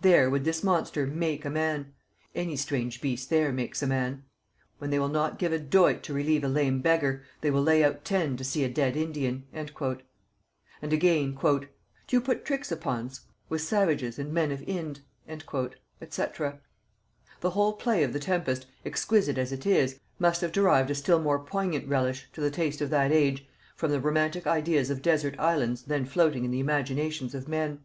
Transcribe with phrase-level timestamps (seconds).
[0.00, 1.92] There would this monster make a man;
[2.36, 4.22] any strange beast there makes a man:
[4.78, 7.82] when they will not give a doit to relieve a lame beggar, they will lay
[7.82, 9.72] out ten to see a dead Indian." And
[10.82, 11.66] again; "Do
[12.10, 15.40] you put tricks upon's with savages and men of Inde?" &c.
[16.36, 16.60] The
[17.50, 21.40] whole play of the Tempest, exquisite as it is, must have derived a still more
[21.40, 25.82] poignant relish, to the taste of that age, from the romantic ideas of desert islands
[25.82, 27.82] then floating in the imaginations of men.